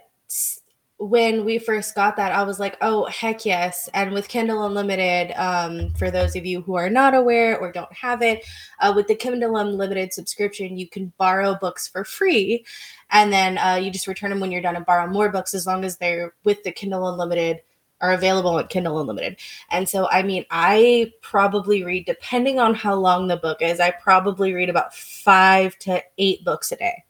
when 0.99 1.43
we 1.43 1.57
first 1.57 1.95
got 1.95 2.15
that, 2.17 2.31
I 2.31 2.43
was 2.43 2.59
like, 2.59 2.77
oh 2.81 3.05
heck 3.05 3.43
yes! 3.43 3.89
And 3.95 4.13
with 4.13 4.27
Kindle 4.27 4.65
Unlimited, 4.65 5.35
um, 5.35 5.93
for 5.95 6.11
those 6.11 6.35
of 6.35 6.45
you 6.45 6.61
who 6.61 6.75
are 6.75 6.91
not 6.91 7.15
aware 7.15 7.59
or 7.59 7.71
don't 7.71 7.91
have 7.93 8.21
it, 8.21 8.45
uh, 8.81 8.93
with 8.95 9.07
the 9.07 9.15
Kindle 9.15 9.57
Unlimited 9.57 10.13
subscription, 10.13 10.77
you 10.77 10.87
can 10.87 11.11
borrow 11.17 11.55
books 11.55 11.87
for 11.87 12.05
free, 12.05 12.65
and 13.09 13.33
then 13.33 13.57
uh, 13.57 13.79
you 13.81 13.89
just 13.89 14.07
return 14.07 14.29
them 14.29 14.39
when 14.39 14.51
you're 14.51 14.61
done 14.61 14.75
and 14.75 14.85
borrow 14.85 15.07
more 15.07 15.29
books 15.29 15.55
as 15.55 15.65
long 15.65 15.83
as 15.83 15.97
they're 15.97 16.35
with 16.43 16.63
the 16.63 16.71
Kindle 16.71 17.09
Unlimited 17.09 17.61
are 18.03 18.11
available 18.11 18.51
on 18.51 18.67
Kindle 18.67 18.99
Unlimited. 18.99 19.37
And 19.71 19.87
so, 19.87 20.07
I 20.09 20.21
mean, 20.21 20.45
I 20.51 21.13
probably 21.21 21.83
read, 21.83 22.05
depending 22.05 22.59
on 22.59 22.75
how 22.75 22.93
long 22.95 23.27
the 23.27 23.37
book 23.37 23.61
is, 23.61 23.79
I 23.79 23.91
probably 23.91 24.53
read 24.53 24.69
about 24.69 24.93
five 24.93 25.75
to 25.79 26.03
eight 26.17 26.43
books 26.43 26.71
a 26.73 26.75
day. 26.75 27.03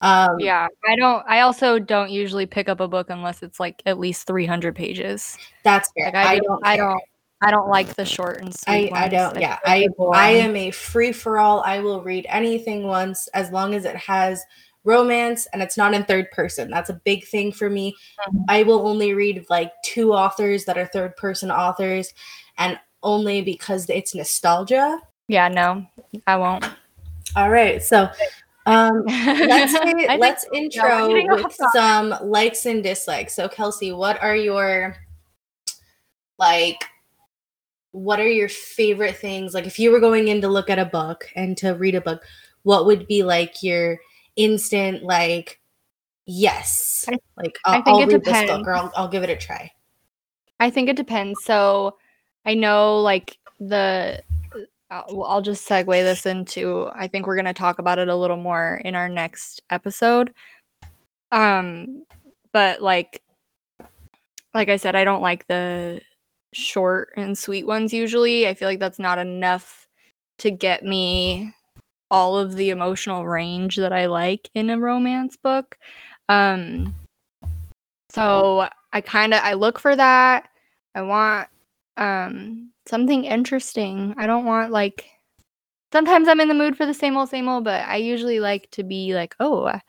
Um, 0.00 0.38
Yeah, 0.38 0.68
I 0.86 0.94
don't. 0.94 1.24
I 1.26 1.40
also 1.40 1.80
don't 1.80 2.10
usually 2.10 2.46
pick 2.46 2.68
up 2.68 2.78
a 2.78 2.86
book 2.86 3.10
unless 3.10 3.42
it's 3.42 3.58
like 3.58 3.82
at 3.84 3.98
least 3.98 4.26
three 4.28 4.46
hundred 4.46 4.76
pages. 4.76 5.36
that's 5.64 5.90
fair. 5.98 6.06
Like 6.06 6.14
I, 6.14 6.32
I 6.32 6.34
do- 6.38 6.44
don't. 6.46 6.66
I 6.66 6.76
care. 6.76 6.84
don't. 6.88 7.02
I 7.40 7.50
don't 7.52 7.68
like 7.68 7.94
the 7.94 8.04
short 8.04 8.40
and 8.40 8.52
sweet. 8.54 8.92
I 8.92 9.00
ones. 9.00 9.12
don't. 9.12 9.36
I 9.36 9.40
Yeah, 9.40 9.58
I. 9.64 9.88
I 10.12 10.30
am 10.30 10.54
a 10.56 10.70
free 10.70 11.12
for 11.12 11.38
all. 11.38 11.62
I 11.62 11.80
will 11.80 12.02
read 12.02 12.26
anything 12.28 12.84
once 12.86 13.26
as 13.28 13.50
long 13.50 13.74
as 13.74 13.84
it 13.84 13.96
has 13.96 14.42
romance 14.88 15.46
and 15.52 15.62
it's 15.62 15.76
not 15.76 15.92
in 15.94 16.04
third 16.04 16.30
person. 16.30 16.70
That's 16.70 16.88
a 16.90 17.00
big 17.04 17.26
thing 17.26 17.52
for 17.52 17.68
me. 17.68 17.94
Mhm. 18.28 18.44
I 18.48 18.62
will 18.62 18.88
only 18.88 19.12
read 19.12 19.44
like 19.50 19.70
two 19.84 20.14
authors 20.14 20.64
that 20.64 20.78
are 20.78 20.86
third 20.86 21.14
person 21.16 21.50
authors, 21.50 22.14
and 22.56 22.78
only 23.02 23.42
because 23.42 23.88
it's 23.90 24.14
nostalgia. 24.14 24.98
Yeah, 25.28 25.48
no, 25.48 25.86
I 26.26 26.36
won't. 26.36 26.64
All 27.36 27.50
right, 27.50 27.82
so 27.82 28.08
um, 28.66 29.04
let's 29.06 29.78
think- 29.82 30.08
let's 30.18 30.46
intro 30.54 31.12
with 31.12 31.56
some 31.72 32.14
likes 32.22 32.64
and 32.66 32.82
dislikes. 32.82 33.34
So 33.36 33.48
Kelsey, 33.48 33.92
what 33.92 34.20
are 34.22 34.34
your 34.36 34.96
like 36.38 36.82
what 37.92 38.20
are 38.20 38.28
your 38.28 38.48
favorite 38.48 39.16
things? 39.16 39.54
Like 39.54 39.66
if 39.66 39.78
you 39.78 39.90
were 39.90 40.00
going 40.00 40.28
in 40.28 40.40
to 40.42 40.48
look 40.48 40.70
at 40.70 40.78
a 40.78 40.84
book 40.84 41.26
and 41.34 41.56
to 41.58 41.70
read 41.72 41.94
a 41.94 42.00
book, 42.00 42.22
what 42.62 42.86
would 42.86 43.06
be 43.06 43.22
like 43.22 43.62
your 43.62 43.98
instant 44.38 45.02
like 45.02 45.60
yes. 46.24 47.04
I- 47.08 47.18
like 47.36 47.58
I 47.66 47.76
I'll, 47.76 47.82
think 47.82 47.88
I'll 47.88 48.02
it 48.02 48.12
read 48.14 48.24
this 48.24 48.42
book 48.46 48.50
or 48.50 48.54
depends. 48.54 48.68
I'll, 48.68 48.92
I'll 48.96 49.08
give 49.08 49.22
it 49.22 49.30
a 49.30 49.36
try. 49.36 49.70
I 50.58 50.70
think 50.70 50.88
it 50.88 50.96
depends. 50.96 51.44
So 51.44 51.98
I 52.46 52.54
know 52.54 53.00
like 53.00 53.36
the 53.60 54.22
uh, 54.90 55.02
I'll 55.22 55.42
just 55.42 55.68
segue 55.68 55.86
this 55.86 56.24
into 56.24 56.88
I 56.94 57.08
think 57.08 57.26
we're 57.26 57.36
going 57.36 57.44
to 57.44 57.52
talk 57.52 57.78
about 57.78 57.98
it 57.98 58.08
a 58.08 58.16
little 58.16 58.36
more 58.38 58.80
in 58.84 58.94
our 58.94 59.08
next 59.08 59.62
episode. 59.68 60.32
Um 61.30 62.04
but 62.52 62.80
like 62.80 63.22
like 64.54 64.68
I 64.68 64.78
said 64.78 64.96
I 64.96 65.04
don't 65.04 65.20
like 65.22 65.46
the 65.46 66.00
short 66.52 67.10
and 67.16 67.36
sweet 67.36 67.66
ones 67.66 67.92
usually. 67.92 68.48
I 68.48 68.54
feel 68.54 68.68
like 68.68 68.80
that's 68.80 68.98
not 68.98 69.18
enough 69.18 69.86
to 70.38 70.50
get 70.50 70.84
me 70.84 71.52
all 72.10 72.36
of 72.38 72.56
the 72.56 72.70
emotional 72.70 73.26
range 73.26 73.76
that 73.76 73.92
I 73.92 74.06
like 74.06 74.50
in 74.54 74.70
a 74.70 74.78
romance 74.78 75.36
book. 75.36 75.78
Um 76.28 76.94
so 78.10 78.68
I 78.92 79.00
kind 79.00 79.34
of 79.34 79.40
I 79.42 79.54
look 79.54 79.78
for 79.78 79.94
that. 79.94 80.48
I 80.94 81.02
want 81.02 81.48
um 81.96 82.70
something 82.86 83.24
interesting. 83.24 84.14
I 84.18 84.26
don't 84.26 84.44
want 84.44 84.72
like 84.72 85.04
sometimes 85.92 86.28
I'm 86.28 86.40
in 86.40 86.48
the 86.48 86.54
mood 86.54 86.76
for 86.76 86.86
the 86.86 86.94
same 86.94 87.16
old 87.16 87.28
same 87.30 87.48
old, 87.48 87.64
but 87.64 87.84
I 87.86 87.96
usually 87.96 88.40
like 88.40 88.70
to 88.72 88.82
be 88.84 89.14
like, 89.14 89.34
"Oh, 89.40 89.64
uh, 89.64 89.80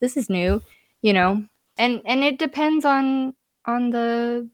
this 0.00 0.16
is 0.16 0.30
new," 0.30 0.62
you 1.02 1.12
know. 1.12 1.44
And 1.78 2.02
and 2.04 2.24
it 2.24 2.38
depends 2.38 2.84
on 2.84 3.34
on 3.66 3.90
the 3.90 4.48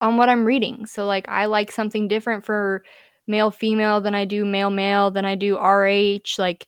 on 0.00 0.16
what 0.16 0.28
I'm 0.28 0.44
reading. 0.44 0.86
So 0.86 1.06
like 1.06 1.28
I 1.28 1.46
like 1.46 1.72
something 1.72 2.08
different 2.08 2.44
for 2.44 2.84
male 3.28 3.50
female 3.50 4.00
than 4.00 4.14
I 4.14 4.24
do 4.24 4.44
male 4.44 4.70
male 4.70 5.10
than 5.10 5.24
I 5.24 5.34
do 5.34 5.56
RH 5.56 6.38
like 6.38 6.66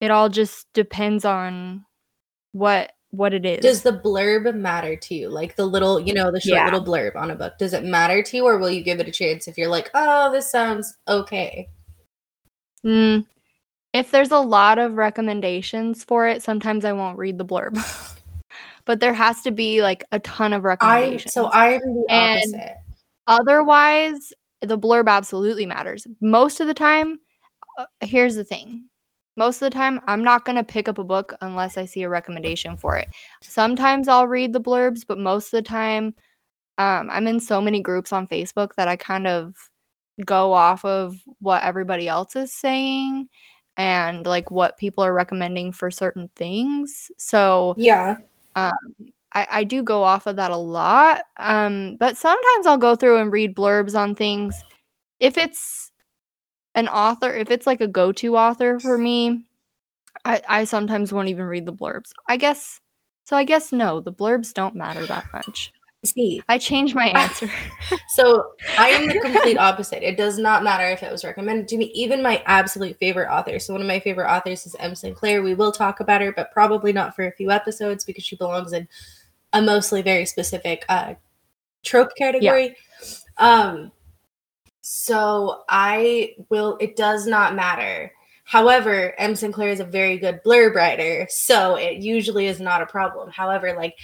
it 0.00 0.10
all 0.10 0.28
just 0.28 0.66
depends 0.74 1.24
on 1.24 1.84
what 2.52 2.92
what 3.12 3.34
it 3.34 3.44
is. 3.44 3.60
Does 3.60 3.82
the 3.82 3.92
blurb 3.92 4.54
matter 4.54 4.94
to 4.94 5.14
you? 5.14 5.28
Like 5.30 5.56
the 5.56 5.66
little, 5.66 5.98
you 5.98 6.14
know, 6.14 6.30
the 6.30 6.40
short 6.40 6.54
Yeah. 6.58 6.64
little 6.66 6.84
blurb 6.84 7.16
on 7.16 7.32
a 7.32 7.34
book. 7.34 7.58
Does 7.58 7.72
it 7.72 7.82
matter 7.84 8.22
to 8.22 8.36
you 8.36 8.46
or 8.46 8.56
will 8.58 8.70
you 8.70 8.84
give 8.84 9.00
it 9.00 9.08
a 9.08 9.12
chance 9.12 9.48
if 9.48 9.58
you're 9.58 9.68
like, 9.68 9.90
"Oh, 9.94 10.30
this 10.30 10.48
sounds 10.50 10.96
okay." 11.08 11.68
Mm, 12.86 13.26
if 13.92 14.10
there's 14.12 14.30
a 14.30 14.38
lot 14.38 14.78
of 14.78 14.94
recommendations 14.94 16.04
for 16.04 16.28
it, 16.28 16.42
sometimes 16.42 16.84
I 16.84 16.92
won't 16.92 17.18
read 17.18 17.36
the 17.36 17.44
blurb. 17.44 17.74
but 18.84 19.00
there 19.00 19.12
has 19.14 19.42
to 19.42 19.50
be 19.50 19.82
like 19.82 20.04
a 20.12 20.20
ton 20.20 20.52
of 20.52 20.62
recommendations. 20.64 21.32
I 21.36 21.40
so 21.40 21.46
I 21.46 21.66
am 21.72 21.80
the 21.80 22.06
And- 22.08 22.54
opposite. 22.54 22.76
Otherwise, 23.26 24.32
the 24.62 24.78
blurb 24.78 25.08
absolutely 25.08 25.66
matters. 25.66 26.06
Most 26.20 26.60
of 26.60 26.66
the 26.66 26.74
time, 26.74 27.18
uh, 27.78 27.86
here's 28.00 28.34
the 28.36 28.44
thing. 28.44 28.84
Most 29.36 29.62
of 29.62 29.70
the 29.70 29.76
time, 29.76 30.00
I'm 30.06 30.22
not 30.22 30.44
going 30.44 30.56
to 30.56 30.64
pick 30.64 30.88
up 30.88 30.98
a 30.98 31.04
book 31.04 31.34
unless 31.40 31.78
I 31.78 31.86
see 31.86 32.02
a 32.02 32.08
recommendation 32.08 32.76
for 32.76 32.96
it. 32.96 33.08
Sometimes 33.42 34.08
I'll 34.08 34.26
read 34.26 34.52
the 34.52 34.60
blurbs, 34.60 35.04
but 35.06 35.18
most 35.18 35.46
of 35.46 35.52
the 35.52 35.62
time, 35.62 36.14
um, 36.78 37.08
I'm 37.10 37.26
in 37.26 37.40
so 37.40 37.60
many 37.60 37.80
groups 37.80 38.12
on 38.12 38.26
Facebook 38.26 38.74
that 38.76 38.88
I 38.88 38.96
kind 38.96 39.26
of 39.26 39.54
go 40.26 40.52
off 40.52 40.84
of 40.84 41.16
what 41.38 41.62
everybody 41.62 42.08
else 42.08 42.36
is 42.36 42.52
saying 42.52 43.28
and 43.76 44.26
like 44.26 44.50
what 44.50 44.76
people 44.76 45.04
are 45.04 45.14
recommending 45.14 45.72
for 45.72 45.90
certain 45.90 46.28
things. 46.36 47.10
So, 47.16 47.74
Yeah. 47.78 48.16
I, 49.32 49.46
I 49.50 49.64
do 49.64 49.82
go 49.82 50.02
off 50.02 50.26
of 50.26 50.36
that 50.36 50.50
a 50.50 50.56
lot. 50.56 51.22
Um, 51.36 51.96
but 51.98 52.16
sometimes 52.16 52.66
I'll 52.66 52.78
go 52.78 52.96
through 52.96 53.18
and 53.18 53.32
read 53.32 53.54
blurbs 53.54 53.98
on 53.98 54.14
things. 54.14 54.62
If 55.18 55.38
it's 55.38 55.92
an 56.74 56.88
author, 56.88 57.34
if 57.34 57.50
it's 57.50 57.66
like 57.66 57.80
a 57.80 57.86
go-to 57.86 58.36
author 58.36 58.80
for 58.80 58.96
me, 58.98 59.44
I, 60.24 60.42
I 60.48 60.64
sometimes 60.64 61.12
won't 61.12 61.28
even 61.28 61.44
read 61.44 61.66
the 61.66 61.72
blurbs. 61.72 62.10
I 62.28 62.36
guess 62.36 62.80
so 63.24 63.36
I 63.36 63.44
guess 63.44 63.70
no, 63.70 64.00
the 64.00 64.12
blurbs 64.12 64.52
don't 64.52 64.74
matter 64.74 65.06
that 65.06 65.26
much. 65.32 65.72
See, 66.04 66.42
I 66.48 66.56
changed 66.58 66.94
my 66.94 67.08
answer. 67.08 67.48
so 68.08 68.52
I 68.78 68.88
am 68.88 69.06
the 69.06 69.20
complete 69.20 69.58
opposite. 69.58 70.02
It 70.02 70.16
does 70.16 70.38
not 70.38 70.64
matter 70.64 70.86
if 70.86 71.02
it 71.02 71.12
was 71.12 71.24
recommended 71.24 71.68
to 71.68 71.76
me. 71.76 71.92
Even 71.94 72.22
my 72.22 72.42
absolute 72.46 72.98
favorite 72.98 73.30
author. 73.30 73.58
So 73.58 73.74
one 73.74 73.82
of 73.82 73.86
my 73.86 74.00
favorite 74.00 74.28
authors 74.28 74.66
is 74.66 74.74
M. 74.80 74.94
Sinclair. 74.94 75.42
We 75.42 75.54
will 75.54 75.72
talk 75.72 76.00
about 76.00 76.22
her, 76.22 76.32
but 76.32 76.52
probably 76.52 76.92
not 76.92 77.14
for 77.14 77.26
a 77.26 77.32
few 77.32 77.50
episodes 77.50 78.02
because 78.02 78.24
she 78.24 78.34
belongs 78.34 78.72
in 78.72 78.88
a 79.52 79.62
mostly 79.62 80.02
very 80.02 80.24
specific 80.26 80.84
uh 80.88 81.14
trope 81.82 82.14
category. 82.16 82.76
Um 83.38 83.92
so 84.82 85.62
I 85.68 86.34
will 86.48 86.76
it 86.80 86.96
does 86.96 87.26
not 87.26 87.54
matter. 87.54 88.12
However, 88.44 89.14
M. 89.18 89.36
Sinclair 89.36 89.68
is 89.68 89.80
a 89.80 89.84
very 89.84 90.18
good 90.18 90.40
blurb 90.44 90.74
writer, 90.74 91.26
so 91.30 91.76
it 91.76 91.98
usually 91.98 92.46
is 92.46 92.60
not 92.60 92.82
a 92.82 92.86
problem. 92.86 93.30
However, 93.30 93.74
like 93.76 93.94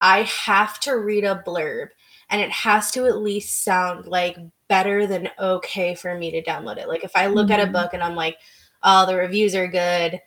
I 0.00 0.22
have 0.22 0.80
to 0.80 0.98
read 0.98 1.24
a 1.24 1.42
blurb 1.46 1.88
and 2.30 2.40
it 2.40 2.50
has 2.50 2.90
to 2.92 3.06
at 3.06 3.18
least 3.18 3.64
sound 3.64 4.06
like 4.06 4.36
better 4.68 5.06
than 5.06 5.30
okay 5.38 5.94
for 5.94 6.16
me 6.18 6.30
to 6.32 6.42
download 6.42 6.78
it. 6.78 6.88
Like 6.88 7.04
if 7.04 7.12
I 7.14 7.26
look 7.26 7.50
at 7.50 7.60
a 7.60 7.66
Mhm. 7.66 7.72
book 7.72 7.94
and 7.94 8.02
I'm 8.02 8.16
like, 8.16 8.38
oh, 8.82 9.06
the 9.06 9.16
reviews 9.16 9.54
are 9.54 9.68
good, 9.68 10.20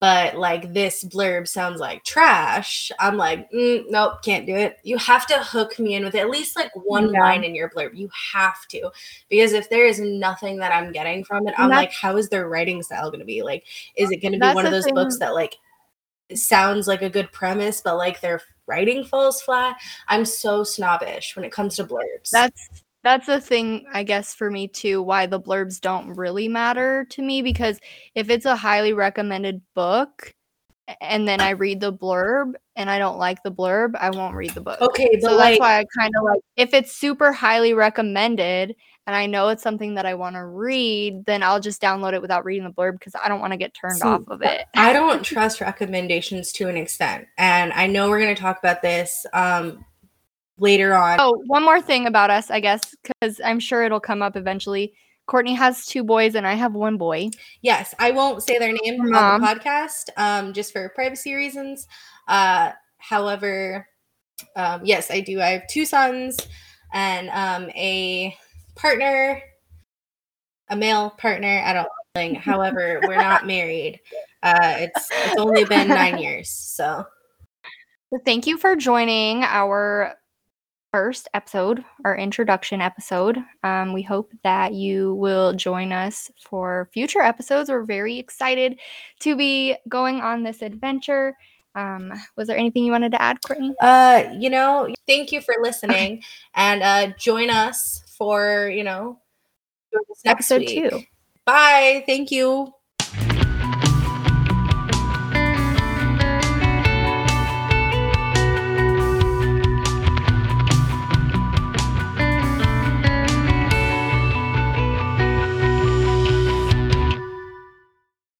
but 0.00 0.36
like 0.36 0.72
this 0.72 1.04
blurb 1.04 1.46
sounds 1.46 1.78
like 1.78 2.02
trash, 2.04 2.90
I'm 2.98 3.16
like, 3.18 3.50
mm, 3.52 3.84
nope, 3.90 4.22
can't 4.24 4.46
do 4.46 4.54
it. 4.54 4.78
You 4.82 4.96
have 4.98 5.26
to 5.26 5.38
hook 5.38 5.78
me 5.78 5.94
in 5.94 6.04
with 6.04 6.14
at 6.14 6.30
least 6.30 6.56
like 6.56 6.70
one 6.74 7.12
Yeah. 7.12 7.20
line 7.20 7.44
in 7.44 7.54
your 7.54 7.68
blurb. 7.68 7.94
You 7.96 8.08
have 8.32 8.66
to, 8.68 8.90
because 9.28 9.52
if 9.52 9.68
there 9.68 9.84
is 9.86 10.00
nothing 10.00 10.56
that 10.58 10.72
I'm 10.72 10.90
getting 10.92 11.22
from 11.24 11.46
it, 11.46 11.54
And 11.56 11.64
I'm 11.64 11.70
like, 11.70 11.92
how 11.92 12.16
is 12.16 12.28
their 12.30 12.48
writing 12.48 12.82
style 12.82 13.10
going 13.10 13.20
to 13.20 13.26
be? 13.26 13.42
Like, 13.42 13.64
is 13.96 14.10
it 14.10 14.22
going 14.22 14.32
to 14.32 14.38
be 14.38 14.54
one 14.54 14.64
of 14.66 14.72
those 14.72 14.90
books 14.92 15.18
that 15.18 15.34
like 15.34 15.56
sounds 16.34 16.86
like 16.88 17.02
a 17.02 17.10
good 17.10 17.30
premise, 17.32 17.80
but 17.80 17.96
like 17.96 18.20
their 18.20 18.40
writing 18.66 19.04
falls 19.04 19.42
flat? 19.42 19.76
I'm 20.08 20.24
so 20.24 20.64
snobbish 20.64 21.36
when 21.36 21.44
it 21.44 21.52
comes 21.52 21.76
to 21.76 21.84
blurbs. 21.84 22.30
That's 22.30 22.82
that's 23.02 23.26
the 23.26 23.40
thing 23.40 23.86
I 23.92 24.02
guess 24.02 24.34
for 24.34 24.50
me 24.50 24.68
too 24.68 25.02
why 25.02 25.26
the 25.26 25.40
blurbs 25.40 25.80
don't 25.80 26.14
really 26.14 26.48
matter 26.48 27.06
to 27.10 27.22
me 27.22 27.42
because 27.42 27.78
if 28.14 28.30
it's 28.30 28.46
a 28.46 28.56
highly 28.56 28.92
recommended 28.92 29.62
book 29.74 30.34
and 31.00 31.26
then 31.26 31.40
I 31.40 31.50
read 31.50 31.80
the 31.80 31.92
blurb 31.92 32.54
and 32.74 32.90
I 32.90 32.98
don't 32.98 33.18
like 33.18 33.42
the 33.42 33.52
blurb, 33.52 33.94
I 33.96 34.10
won't 34.10 34.34
read 34.34 34.50
the 34.54 34.60
book. 34.60 34.80
okay, 34.80 35.10
but 35.12 35.30
So 35.30 35.36
like, 35.36 35.52
that's 35.52 35.60
why 35.60 35.78
I 35.78 35.84
kind 35.96 36.12
of 36.16 36.24
like 36.24 36.40
if 36.56 36.74
it's 36.74 36.92
super 36.92 37.32
highly 37.32 37.74
recommended 37.74 38.74
and 39.06 39.16
I 39.16 39.26
know 39.26 39.48
it's 39.48 39.62
something 39.62 39.94
that 39.94 40.06
I 40.06 40.14
want 40.14 40.36
to 40.36 40.44
read, 40.44 41.24
then 41.26 41.42
I'll 41.42 41.60
just 41.60 41.80
download 41.80 42.12
it 42.12 42.22
without 42.22 42.44
reading 42.44 42.64
the 42.64 42.70
blurb 42.70 42.92
because 42.92 43.14
I 43.14 43.28
don't 43.28 43.40
want 43.40 43.52
to 43.52 43.56
get 43.56 43.74
turned 43.74 44.02
off 44.02 44.22
of 44.28 44.42
it. 44.42 44.66
I 44.74 44.92
don't 44.92 45.22
trust 45.22 45.60
recommendations 45.60 46.52
to 46.52 46.68
an 46.68 46.76
extent, 46.76 47.26
and 47.38 47.72
I 47.72 47.86
know 47.86 48.08
we're 48.08 48.20
going 48.20 48.34
to 48.34 48.40
talk 48.40 48.58
about 48.58 48.82
this 48.82 49.26
um 49.32 49.84
later 50.60 50.94
on. 50.94 51.18
Oh, 51.20 51.42
one 51.46 51.64
more 51.64 51.80
thing 51.80 52.06
about 52.06 52.30
us, 52.30 52.50
I 52.50 52.60
guess, 52.60 52.94
because 53.02 53.40
I'm 53.44 53.58
sure 53.58 53.82
it'll 53.82 54.00
come 54.00 54.22
up 54.22 54.36
eventually. 54.36 54.94
Courtney 55.26 55.54
has 55.54 55.86
two 55.86 56.02
boys 56.04 56.34
and 56.34 56.46
I 56.46 56.54
have 56.54 56.74
one 56.74 56.96
boy. 56.96 57.30
Yes, 57.62 57.94
I 57.98 58.10
won't 58.10 58.42
say 58.42 58.58
their 58.58 58.72
name 58.72 59.00
on 59.00 59.40
the 59.40 59.46
podcast, 59.46 60.10
um, 60.16 60.52
just 60.52 60.72
for 60.72 60.88
privacy 60.90 61.34
reasons. 61.34 61.86
Uh, 62.26 62.72
however, 62.98 63.86
um, 64.56 64.80
yes, 64.84 65.10
I 65.10 65.20
do. 65.20 65.40
I 65.40 65.50
have 65.50 65.66
two 65.68 65.86
sons 65.86 66.36
and 66.92 67.30
um, 67.30 67.70
a 67.70 68.36
partner, 68.74 69.40
a 70.68 70.76
male 70.76 71.10
partner. 71.10 71.62
I 71.64 71.72
don't. 71.72 71.88
However, 72.36 73.00
we're 73.06 73.14
not 73.14 73.46
married. 73.46 74.00
Uh, 74.42 74.74
it's 74.78 75.08
it's 75.10 75.38
only 75.38 75.64
been 75.64 75.86
nine 75.86 76.18
years, 76.18 76.50
so 76.50 77.06
So 78.12 78.18
thank 78.24 78.48
you 78.48 78.58
for 78.58 78.74
joining 78.74 79.44
our 79.44 80.16
first 80.92 81.28
episode, 81.34 81.84
our 82.04 82.16
introduction 82.16 82.80
episode. 82.80 83.38
Um, 83.62 83.92
we 83.92 84.02
hope 84.02 84.32
that 84.42 84.74
you 84.74 85.14
will 85.14 85.52
join 85.52 85.92
us 85.92 86.30
for 86.42 86.88
future 86.92 87.20
episodes. 87.20 87.70
We're 87.70 87.84
very 87.84 88.18
excited 88.18 88.78
to 89.20 89.36
be 89.36 89.76
going 89.88 90.20
on 90.20 90.42
this 90.42 90.62
adventure. 90.62 91.36
Um, 91.74 92.12
was 92.36 92.48
there 92.48 92.58
anything 92.58 92.84
you 92.84 92.92
wanted 92.92 93.12
to 93.12 93.22
add, 93.22 93.38
Courtney? 93.46 93.74
Uh, 93.80 94.24
you 94.38 94.50
know, 94.50 94.92
thank 95.06 95.30
you 95.30 95.40
for 95.40 95.54
listening 95.60 96.22
and 96.54 96.82
uh 96.82 97.12
join 97.18 97.48
us 97.50 98.02
for, 98.18 98.68
you 98.68 98.82
know, 98.82 99.20
Episode 100.24 100.60
week. 100.60 100.90
two. 100.90 101.02
Bye. 101.44 102.04
Thank 102.06 102.30
you. 102.30 102.72